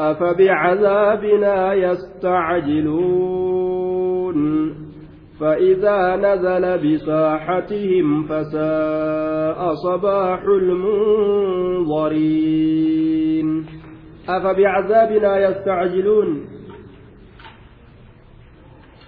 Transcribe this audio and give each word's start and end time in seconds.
أفبعذابنا 0.00 1.74
يستعجلون 1.74 3.40
فإذا 5.40 6.16
نزل 6.16 6.94
بساحتهم 6.94 8.22
فساء 8.22 9.74
صباح 9.74 10.42
المنظرين 11.82 12.20
أفبعذابنا 14.28 15.48
يستعجلون 15.48 16.46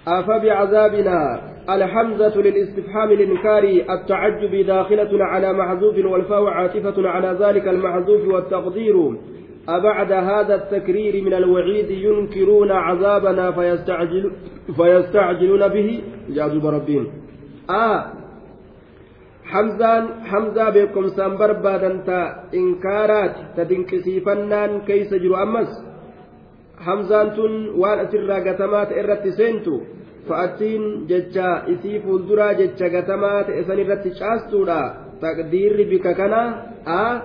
أفبعذابنا 0.07 1.41
الحمزة 1.69 2.41
للاستفهام 2.41 3.11
الإنكاري 3.11 3.85
التعجب 3.93 4.65
داخلة 4.65 5.25
على 5.25 5.53
محذوف 5.53 6.05
والفاء 6.05 6.43
عاطفة 6.45 7.09
على 7.09 7.37
ذلك 7.39 7.67
المحذوف 7.67 8.27
والتقدير 8.27 9.17
أبعد 9.69 10.11
هذا 10.11 10.55
التكرير 10.55 11.23
من 11.23 11.33
الوعيد 11.33 11.91
ينكرون 11.91 12.71
عذابنا 12.71 13.51
فيستعجل 13.51 14.31
فيستعجلون 14.75 15.67
به؟ 15.67 16.01
جاذب 16.29 16.65
ربين 16.65 17.07
آه. 17.69 18.05
حمزان 19.43 20.05
حمزة 20.25 20.69
بكم 20.69 21.07
سنبر 21.07 21.53
بادنتا 21.53 22.43
إنكارات 22.53 23.35
تدنكسيفنان 23.57 24.81
كيس 24.81 25.13
جرو 25.13 25.35
أمس. 25.35 25.71
حمزان 26.85 27.27
تن 27.35 27.69
وان 27.79 27.99
أسرى 27.99 28.49
قتمات 28.49 28.89
إرت 28.91 29.27
سينتو 29.27 29.81
فأتين 30.29 31.05
ججا 31.09 31.49
إسي 31.71 31.99
فولدرا 31.99 32.51
ججا 32.51 32.87
قتمات 32.95 33.49
إسان 33.49 33.79
إرت 33.79 34.05
شاستودا. 34.19 34.81
تقدير 35.21 35.73
بك 35.91 36.05
كنا؟ 36.17 36.43
آه. 36.87 37.21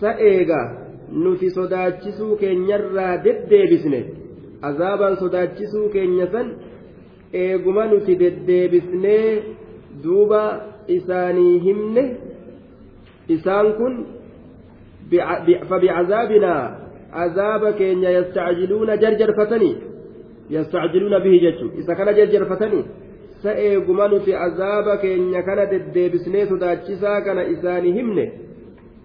سأيغا 0.00 0.81
nuti 1.12 1.50
sodaachisuu 1.50 2.36
keenyarraa 2.42 3.16
deddeebisne 3.24 4.00
azaabaan 4.70 5.16
sodaachisuu 5.22 5.88
keenya 5.94 6.26
san 6.32 6.52
eeguma 7.44 7.86
nuti 7.86 8.16
deddeebisnee 8.22 9.42
duuba 10.04 10.42
isaanii 10.96 11.58
himne 11.66 12.04
isaan 13.28 13.72
kun 13.78 13.94
fabicazaabinaa 15.68 16.62
azaaba 17.24 17.72
keenya 17.72 18.10
yastacjiluuna 18.10 18.96
jarjarfatanii 18.96 19.76
yastacjiluuna 20.50 21.20
bihi 21.20 21.40
jechu 21.40 21.70
isa 21.78 21.94
kana 21.94 22.12
jarjarfatanii 22.12 22.84
sa 23.42 23.58
eeguma 23.58 24.08
nuti 24.08 24.34
azaaba 24.34 24.96
keenya 24.96 25.42
kana 25.42 25.66
deddeebisnee 25.66 26.46
sodaachisaa 26.46 27.20
kana 27.20 27.44
isaanii 27.44 27.92
himne 27.92 28.24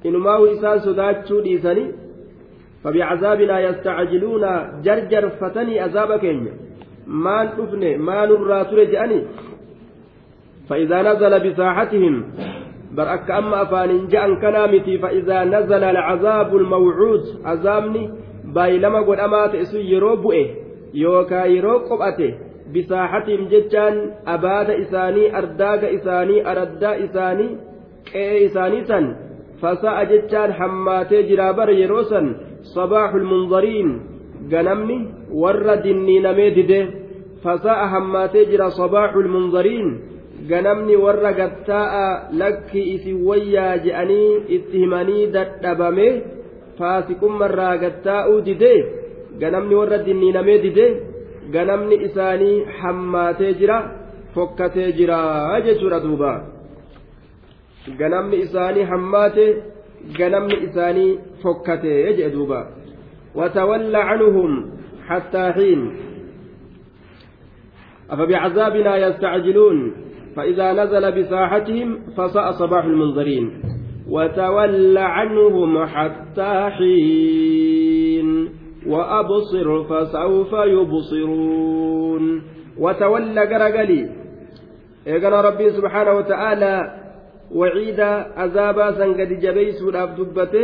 inumaahu 0.03 0.47
isaan 0.47 0.81
sodaachuu 0.81 1.41
dhiisanii 1.49 1.91
فبعذابنا 2.85 3.61
يستعجلون 3.61 4.45
جرجر 4.85 5.29
فتني 5.29 5.81
عذاب 5.81 6.19
كينيا 6.19 6.53
ما 7.07 7.45
نفن 7.45 7.99
ما 7.99 8.27
نرى 8.27 8.65
ترجعني 8.65 9.23
فإذا 10.69 11.03
نزل 11.03 11.51
بساحتهم 11.51 12.25
برأك 12.97 13.31
أما 13.31 13.63
أفان 13.63 14.09
جاء 14.09 14.35
كنامتي 14.35 14.99
فإذا 14.99 15.45
نزل 15.45 15.85
العذاب 15.85 16.57
الموعود 16.57 17.23
عذابني 17.45 18.11
بايلما 18.55 19.01
قد 19.01 19.19
أمات 19.19 19.55
إسو 19.55 19.79
يرو 19.79 20.17
بؤه 20.17 20.47
يوكا 20.95 21.45
يرو 21.45 21.79
قبأته 21.79 22.35
بساحتهم 22.75 23.49
جتان 23.49 24.11
أباد 24.27 24.71
إساني 24.71 25.39
أرداق 25.39 25.83
إساني 25.97 26.37
أردا 26.51 27.05
إساني 27.05 27.49
قئ 28.13 28.47
إساني 28.47 28.85
سن 28.85 29.07
فساء 29.62 29.98
جتان 30.04 30.54
حماتي 30.54 31.22
جرابر 31.30 31.70
يروسا 31.70 32.22
صباح 32.76 33.14
المنظرين 33.14 33.90
ganamni 34.50 34.98
warra 35.32 35.82
dinniinamee 35.84 36.52
dide 36.58 36.80
fasa'a 37.44 37.88
hammaatee 37.94 38.46
jira 38.52 38.72
sabaaxu 38.80 39.24
lmunzariin 39.28 39.90
ganamni 40.50 40.96
warra 40.96 41.32
gattaa'a 41.40 42.06
lakki 42.42 42.82
isin 42.96 43.24
wayyaa 43.28 43.78
je'anii 43.86 44.32
itti 44.56 44.82
himanii 44.84 45.28
dadhabame 45.36 46.08
faasiqummarraa 46.78 47.76
gattaa'uu 47.84 48.42
dide 48.48 48.74
ganamni 49.42 49.76
warra 49.80 50.04
dinniinamee 50.06 50.60
dide 50.66 50.86
ganamni 51.56 51.96
isaanii 52.08 52.66
hammaatee 52.80 53.54
jira 53.60 53.78
fokkatee 54.36 54.92
jira 55.00 55.20
jechuudha 55.66 56.00
duuba 56.06 56.32
ganamni 58.00 58.38
isaanii 58.46 58.84
hammaate 58.84 59.46
ganamni 60.18 60.56
isaanii 60.68 61.20
fokkatee 61.44 62.04
jedhe 62.08 62.30
duuba. 62.30 62.68
Watawalla 63.36 64.02
canhum 64.10 64.78
حتى 65.08 65.52
حين 65.52 65.92
أفبعذابنا 68.10 68.98
يستعجلون 68.98 69.92
فإذا 70.36 70.74
نزل 70.74 71.22
بساحتهم 71.22 72.00
فساء 72.18 72.52
صباح 72.52 72.84
المنذرين 72.86 73.62
وتول 74.10 74.98
عنهم 74.98 75.86
حتى 75.86 76.70
حين 76.70 78.50
وأبصر 78.88 79.84
فسوف 79.84 80.54
يبصرون 80.54 82.42
وتول 82.80 83.40
قرقلي 83.40 84.10
إيقنا 85.08 85.42
ربي 85.42 85.70
سبحانه 85.70 86.12
وتعالى 86.12 87.07
waciida 87.62 88.10
azaabaa 88.46 88.92
san 89.00 89.12
gadi 89.20 89.36
jabeeysuudhaaf 89.46 90.10
dubbate 90.18 90.64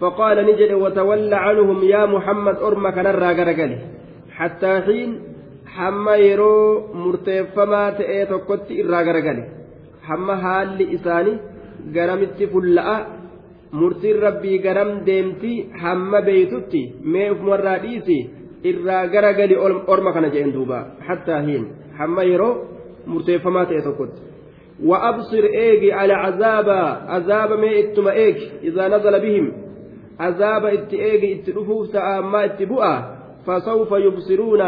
faqaala 0.00 0.42
ni 0.48 0.52
jedhe 0.60 0.74
watawalla 0.84 1.38
canhum 1.46 1.80
yaa 1.92 2.06
muhammad 2.14 2.56
orma 2.68 2.90
kanarraa 2.96 3.34
garagale 3.40 3.76
hattaa 4.38 4.78
xiin 4.86 5.10
hamma 5.76 6.14
yeroo 6.26 6.90
murteeffamaa 7.04 7.88
ta'ee 7.98 8.24
tokkotti 8.32 8.72
irraa 8.82 9.02
garagale 9.08 9.42
hamma 10.08 10.34
haalli 10.44 10.84
isaanii 10.96 11.36
garamitti 11.96 12.44
fulla'a 12.54 12.96
murtiin 13.80 14.18
rabbii 14.26 14.58
garam 14.66 14.90
deemti 15.08 15.52
hamma 15.82 16.18
beeytutti 16.28 16.80
mee 17.12 17.28
ufumarraa 17.34 17.78
dhiisi 17.84 18.18
irraa 18.70 19.04
garagali 19.14 19.54
orma 19.94 20.10
kana 20.16 20.28
jedhen 20.34 20.52
duuba 20.56 20.78
hattaa 21.08 21.40
hiin 21.46 21.64
hamma 22.00 22.22
yeroo 22.30 22.52
murteeffamaa 23.12 23.66
ta'e 23.70 23.82
tokkotti 23.88 24.20
وأبصر 24.84 25.44
إيجي 25.44 25.92
على 25.92 26.12
عذاب 26.12 26.68
عذاب 27.08 27.52
ما 27.52 27.78
إتم 27.78 28.08
إيج 28.08 28.36
إذا 28.62 28.88
نزل 28.88 29.20
بهم. 29.20 29.52
عذاب 30.20 30.64
إت 30.64 30.92
إيجي 30.94 31.40
إتلفوف 31.40 31.96
ما 31.96 32.44
إتبؤا 32.44 33.16
فسوف 33.46 33.92
يبصرون. 33.92 34.62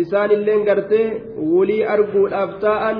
إسان 0.00 0.30
اللين 0.30 0.68
قرتي 0.68 1.12
ولي 1.38 1.94
أرجو 1.94 2.26
الأفتاء 2.26 2.94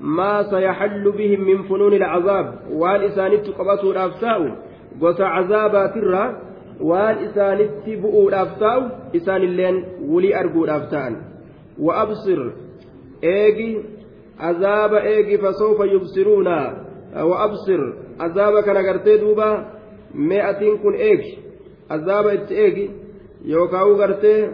ما 0.00 0.42
سيحل 0.42 1.12
بهم 1.12 1.40
من 1.40 1.62
فنون 1.62 1.92
العذاب. 1.94 2.54
وان 2.72 3.00
إسانت 3.00 3.48
قبطوا 3.48 3.92
الأفتاء 3.92 4.70
gosa 4.98 5.30
cazaabatirraa 5.34 6.34
waan 6.80 7.24
isaanitti 7.24 7.96
bu'uudhaaf 8.02 8.58
taa'u 8.62 8.82
isaan 9.18 9.42
illeen 9.48 9.76
wulii 10.10 10.34
arguudhaaf 10.42 10.88
ta'an 10.90 11.16
wa 11.86 12.00
absir 12.02 12.40
eegi 13.22 13.68
azaaba 18.18 18.62
kana 18.62 18.82
gartee 18.82 19.18
duuba 19.20 19.48
mee 20.14 20.42
atiin 20.42 20.78
kun 20.78 20.94
eegi 20.94 21.38
azaaba 21.88 22.32
itti 22.34 22.54
eegi 22.54 22.90
yookaan 23.52 23.96
gartee 23.96 24.50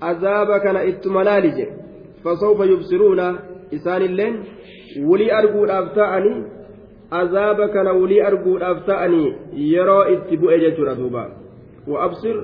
azaaba 0.00 0.60
kana 0.60 0.82
ittuma 0.90 1.24
laali 1.24 1.50
jedhe 1.58 1.74
fasoofa 2.22 2.64
yubsiruuna 2.64 3.26
isaanilleen 3.70 4.38
wulii 5.08 5.30
arguudhaaf 5.40 5.94
ta'anii 5.94 6.44
azaaba 7.10 7.68
kana 7.68 7.92
wulii 7.92 8.22
arguudhaaf 8.30 8.86
ta'anii 8.86 9.34
yeroo 9.72 10.04
itti 10.14 10.36
bu'e 10.36 10.58
jechuudha 10.64 10.94
duuba 10.94 11.22
wa 11.86 12.02
absir 12.02 12.36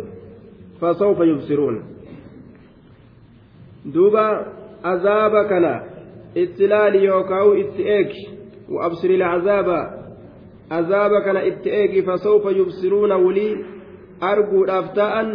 fasoofa 0.81 1.25
yubsiruun 1.25 1.83
duuba 3.95 4.25
azaaba 4.83 5.45
kana 5.45 5.73
itti 6.35 6.67
laali 6.69 7.05
yookaan 7.05 7.59
itti 7.59 7.83
eegi 7.97 8.29
wa'absiri 8.69 9.17
laczaaba 9.17 9.79
azaaba 10.71 11.21
kana 11.21 11.45
itti 11.45 11.71
eegi 11.71 12.03
fasawfa 12.03 12.51
yubsiruuna 12.51 13.17
wulii 13.17 13.65
arguudhaaf 14.21 14.95
ta'an 14.95 15.29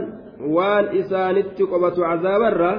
waan 0.56 0.96
isaanitti 0.98 1.66
qobatu 1.66 2.02
cazaabarra 2.02 2.72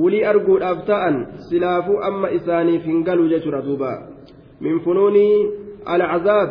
wulii 0.00 0.24
arguudhaaf 0.24 0.84
ta'an 0.86 1.26
silaafuu 1.48 1.98
amma 2.02 2.30
isaaniif 2.30 2.84
hin 2.84 3.04
galu 3.04 3.28
jechuudha 3.28 3.62
duuba 3.62 3.92
min 4.60 4.80
funuunii 4.80 5.46
alcazaab 5.84 6.50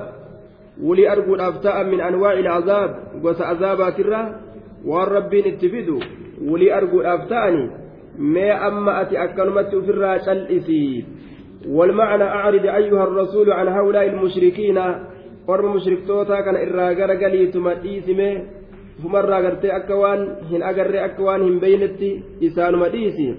wulii 0.84 1.08
arguudhaaf 1.08 1.62
ta'an 1.62 1.90
min 1.90 2.02
anwaaci 2.02 2.48
alcazaab 2.48 3.22
gosa 3.22 3.48
azaabaatirra 3.48 4.22
waan 4.86 5.12
rabbiin 5.12 5.48
itti 5.48 5.70
fidu 5.70 6.00
wulii 6.50 6.72
arguudhaaf 6.72 7.28
ta'anii 7.30 7.70
mee 8.18 8.52
amma 8.52 8.98
ati 9.02 9.18
akkanumatti 9.18 9.76
ofirraa 9.76 10.20
cal'isii 10.28 11.06
والمعنى 11.62 12.24
أعرض 12.24 12.66
أيها 12.66 13.04
الرسول 13.04 13.52
عن 13.52 13.68
هؤلاء 13.68 14.08
المشركين 14.08 14.80
kana 16.46 16.62
irraa 16.62 16.94
gara 16.96 17.16
galiituma 17.16 17.76
dhiisime 17.76 18.46
ufumarraa 19.00 19.42
gartee 19.42 19.72
akka 19.74 19.96
waan 19.98 20.22
hin 20.50 20.64
agarree 20.64 21.02
akka 21.02 21.24
waan 21.24 21.44
hin 21.44 21.60
beeynetti 21.60 22.24
isaanuma 22.40 22.90
dhiisi 22.90 23.36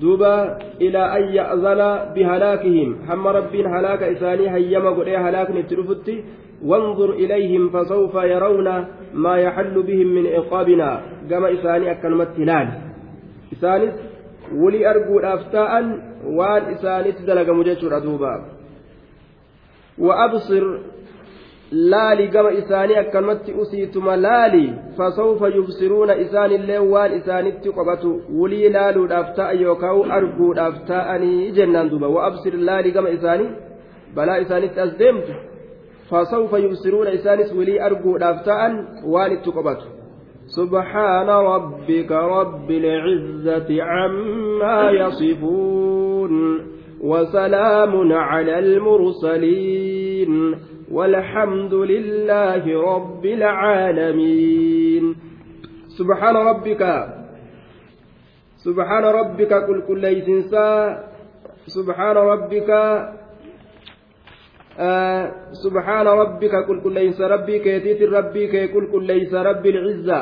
duuba 0.00 0.58
ilaa 0.78 1.10
an 1.18 1.34
ya'zana 1.34 2.14
bihalaakihim 2.14 3.06
hamma 3.06 3.32
rabbiin 3.32 3.66
halaaka 3.74 4.08
isaanii 4.14 4.48
hayyama 4.54 4.94
godhee 4.98 5.22
halaakni 5.26 5.60
itti 5.60 5.76
dhufutti 5.76 6.24
وانظر 6.64 7.10
إليهم 7.10 7.68
فسوف 7.68 8.14
يرون 8.14 8.84
ما 9.14 9.36
يحل 9.36 9.82
بهم 9.82 10.06
من 10.06 10.26
عقابنا 10.26 11.00
كما 11.30 11.52
إساني 11.52 11.90
أكلمت 11.90 12.28
هلال 12.38 12.68
إساني 13.52 13.88
ولي 14.54 14.90
أرجو 14.90 15.18
الأفتاء 15.18 15.70
وان 16.38 16.62
إساني 16.74 17.12
تدلق 17.12 17.48
مجيشور 17.50 17.96
أدوبا 17.96 18.34
وأبصر 19.98 20.64
laali 21.72 22.28
gama 22.28 22.50
isaanii 22.52 22.94
akkanumatti 22.96 23.52
usiituma 23.52 24.16
laali 24.16 24.74
fasawfa 24.96 25.48
yubsiruuna 25.48 26.16
isaanillee 26.16 26.78
waan 26.78 27.14
isaanitti 27.14 27.70
qobatu 27.72 28.22
wulii 28.38 28.68
laaluudhaaf 28.68 29.34
ta'a 29.36 29.52
yookaan 29.52 30.10
arguudhaaf 30.10 30.74
ta'anii 30.86 31.50
jennaan 31.56 31.90
duuba 31.90 32.08
wa'absir 32.08 32.54
laali 32.68 32.90
gama 32.92 33.10
isaanii 33.10 33.50
balaa 34.14 34.36
isaanitti 34.36 34.80
as 34.80 34.98
deemtu 34.98 35.32
fasawfa 36.10 36.58
yubsiruuna 36.58 37.10
isaanis 37.18 37.52
wulii 37.52 37.78
arguudhaaf 37.88 38.44
ta'an 38.44 38.72
waan 39.14 39.32
itti 39.32 39.50
qobatu 39.58 39.86
سبحان 40.46 41.28
ربك 41.28 42.12
رب 42.12 42.70
العزة 42.70 43.82
عما 43.82 44.90
يصفون 44.90 46.60
وسلام 47.00 48.12
على 48.12 48.58
المرسلين 48.58 50.54
والحمد 50.92 51.74
لله 51.74 52.62
رب 52.94 53.24
العالمين. 53.26 55.04
سبحان 55.98 56.36
ربك 56.36 56.82
سبحان 58.64 59.04
ربك 59.04 59.52
كل 59.66 60.00
ليسنسا 60.00 60.98
سبحان 61.66 62.16
ربك 62.16 62.70
سبحان 65.64 66.06
ربك 66.06 66.54
qulqulleeysi 66.68 67.20
rabbii 67.20 67.58
keetiit 67.58 68.02
rabbii 68.02 68.44
kee 68.52 68.66
qulqulleeysi 68.74 69.32
رب 69.34 69.64
العزة 69.66 70.20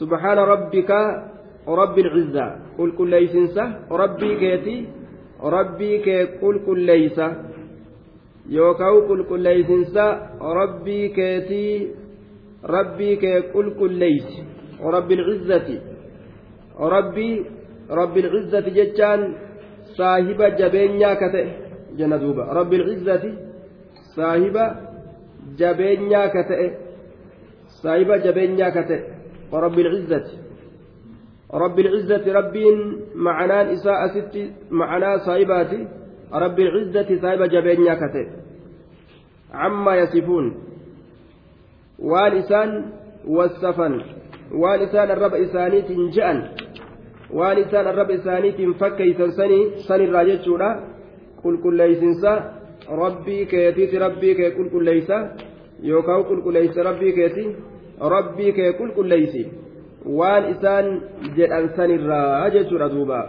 سبحان 0.00 0.38
ربك 0.38 0.90
رب 1.68 1.96
العزة 1.98 2.46
قل 2.78 2.90
كل 2.98 3.10
ليسنسا 3.10 3.64
ربي 3.90 4.30
كيتي 4.42 4.76
ربي 5.42 5.92
كي 6.04 6.18
قل 6.42 6.54
كل 6.66 6.78
ليس 6.86 7.18
yookaan 8.48 9.08
qulqulleeysinsa 9.08 10.04
rabbii 10.58 11.08
keetii 11.16 11.92
rabbii 12.74 13.16
kee 13.22 13.38
qulqulleeysi 13.52 14.40
رب 14.94 15.22
العزة 15.28 15.76
rabbii 16.94 17.46
رب 17.98 18.26
العزة 18.34 18.70
jechaan 18.78 19.20
saahiba 19.96 20.50
jabeenyaa 20.60 21.16
ka 21.20 21.28
ta'e 21.32 21.63
jenna 21.98 22.18
duuba 22.18 22.44
rabbil 22.58 22.84
cizzati 22.90 23.30
saahiba 24.14 24.64
jabeenyaa 25.58 26.28
ka 26.34 26.42
ta'e 26.50 26.68
saahiba 27.82 28.18
jabeenyaa 28.18 28.70
ka 28.76 28.82
ta'e 28.88 29.00
rabbil 29.64 29.90
cizzati 29.96 30.34
rabbil 31.64 31.90
cizzati 31.96 32.38
rabbiin 32.38 32.78
macanaan 33.26 33.74
isaa 33.76 33.98
asitti 34.06 34.42
macanaa 34.70 35.18
saahibaati 35.26 35.80
رب 36.34 36.60
العزة 36.60 37.20
صاحب 37.22 37.42
جبين 37.42 37.94
كته 37.94 38.26
عما 39.52 39.96
يصفون 39.96 40.54
والإسان 41.98 42.84
والسفن 43.26 44.02
والإسان 44.52 45.10
الرب 45.10 45.34
إسانيت 45.34 45.92
جأن 45.92 46.48
والإسان 47.30 47.86
الرب 47.86 48.10
إسانيت 48.10 48.76
فكيسا 48.80 49.28
سني 49.28 49.70
سني 49.88 50.04
الراجل 50.04 50.38
قل 50.38 50.62
كل 50.62 50.62
ليسنسا 50.62 50.84
ربي 50.84 50.93
ربي 52.90 54.34
كل 54.72 54.84
ليس 54.84 55.10
يوكاو 55.82 56.24
كل 56.24 56.42
كل 56.44 56.52
ليس 56.52 56.78
ربي 56.78 57.12
كيتي 57.12 57.46
ربي 58.00 58.52
كي 58.52 58.72
كل 58.72 58.90
كل 58.96 59.08
ليس 59.08 59.34
waan 60.04 60.52
isaan 60.52 60.86
jedhan 61.36 61.72
sanirraa 61.76 62.52
jechuudha 62.52 62.92
duuba. 62.92 63.20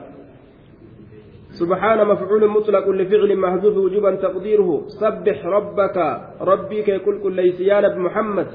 سبحان 1.56 2.08
مفعول 2.08 2.44
مطلق 2.52 2.90
لفعل 2.90 3.32
محذوف 3.38 3.76
وجوبا 3.78 4.12
تقديره 4.16 4.70
سبح 5.00 5.46
ربك 5.46 5.98
ربك 6.42 6.88
كل 7.06 7.16
كل 7.24 7.34
ليس 7.36 7.60
يا 7.64 7.80
نبي 7.80 8.00
محمد 8.00 8.50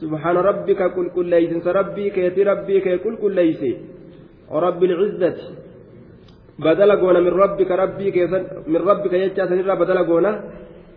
سبحان 0.00 0.36
ربك 0.36 0.80
كل 0.96 1.06
كل 1.12 1.26
ليس 1.28 1.66
ربك 1.66 2.16
يتي 2.18 2.42
ربك 2.42 2.86
كل 3.04 3.14
كل 3.16 3.32
ليس 3.36 3.62
رب 4.48 4.80
العزة 4.84 5.38
بدل 6.58 6.90
قونا 7.00 7.20
من 7.20 7.34
ربك 7.44 7.70
ربك 7.70 8.16
من 8.68 8.80
ربك 8.90 9.12
يجا 9.12 9.46
سنرى 9.46 9.74
بدل 9.82 9.98
قونا 10.04 10.32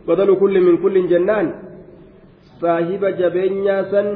بدل 0.08 0.30
كل 0.42 0.56
من 0.68 0.76
كل 0.84 0.96
جنان 1.08 1.48
صاحب 2.62 3.04
جبين 3.20 3.68
سن 3.92 4.08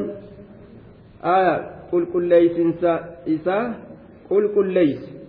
آية 1.23 1.55
كل 1.91 2.03
كل 2.13 2.23
ليس 2.23 2.83
إسا 3.27 3.57
كل 4.29 4.43
كل 4.55 4.67
ليس 4.73 5.19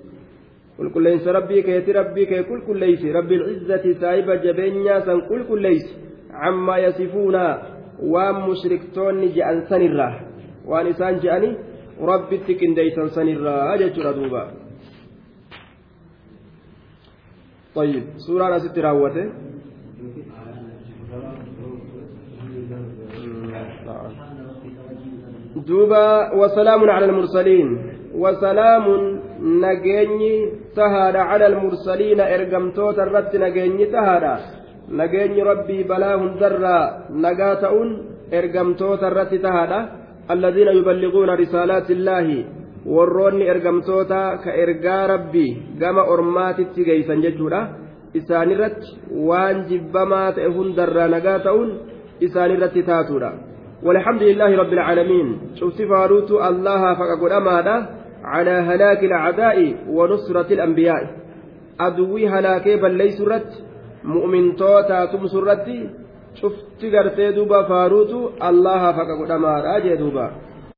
qulqulleeysa 0.80 1.32
rabbii 1.36 1.62
keeti 1.62 1.92
rabbii 1.92 2.26
kee 2.30 2.42
qulqulleeysi 2.50 3.12
rabbil 3.12 3.42
izzati 3.54 3.90
saahiba 4.02 4.36
jabeenyaa 4.44 5.00
san 5.08 5.18
qulqulleeysi 5.30 5.92
cammaa 6.40 6.78
yasifuuna 6.84 7.42
waan 8.12 8.36
mushriktoonni 8.46 9.28
je'an 9.34 9.58
sanirraa 9.70 10.14
waan 10.70 10.86
isaan 10.92 11.20
je'ani 11.24 11.50
rabbitti 12.10 12.56
qindeeysan 12.60 13.12
sanirraa 13.16 13.76
jechuudha 13.82 14.12
duuba 14.18 14.42
طيب 17.80 18.04
سورة 18.26 18.58
ست 18.58 18.78
راوته 18.78 19.26
دوبا 25.68 26.34
وسلام 26.40 26.90
على 26.90 27.04
المرسلين 27.04 27.68
وسلام 28.14 28.86
tahaadha 30.74 31.26
cala 31.30 31.44
almursaliina 31.50 32.28
ergamtoota 32.36 33.06
irratti 33.06 33.38
nageenyi 33.44 33.86
tahaadha 33.94 34.34
nageenyi 35.00 35.42
rabbii 35.50 35.84
balaa 35.90 36.16
hundarraa 36.22 36.84
nagaa 37.24 37.54
ta'uun 37.64 37.90
ergamtoota 38.40 39.10
irratti 39.10 39.38
tahaadha 39.46 39.80
alladiina 40.32 40.76
yuballiquuna 40.78 41.40
risaalaati 41.42 41.92
illaahi 41.96 42.38
warroonni 42.95 43.49
ergamtoota 43.53 44.21
ka 44.43 44.51
ergaa 44.63 45.07
rabbii 45.13 45.51
gama 45.79 46.03
ormaatitti 46.15 46.85
geeysan 46.89 47.25
jechuudha 47.25 47.61
isaanirratti 48.19 48.95
waan 49.29 49.65
jibbamaa 49.69 50.29
ta'e 50.37 50.53
hundarraa 50.59 51.09
nagaa 51.15 51.39
ta'uun 51.49 51.75
isaanirratti 52.27 52.87
taatuudha 52.91 53.33
والحمد 53.85 54.23
لله 54.23 54.55
رب 54.57 54.73
العالمين 54.73 55.27
شوف 55.59 55.81
فاروت 55.81 56.31
الله 56.31 56.93
فقد 56.93 57.31
أماده 57.31 57.75
على 58.23 58.51
هلاك 58.51 59.03
الأعداء 59.03 59.57
ونصرة 59.89 60.49
الأنبياء 60.53 61.03
أدوي 61.79 62.27
هلاكي 62.27 62.75
بل 62.75 62.93
ليس 62.97 63.21
رت 63.21 63.51
مؤمن 64.03 64.55
توتا 64.55 65.05
تمسرتي 65.05 65.89
شفت 66.41 66.81
قرتي 66.93 67.31
دوبا 67.31 67.61
فاروتو 67.69 68.29
الله 68.49 68.91
فقد 68.91 69.31
أمار 69.31 69.77
أجي 69.77 69.95
دوبا 69.95 70.31